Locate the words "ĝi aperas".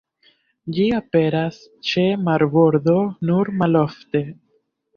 0.77-1.59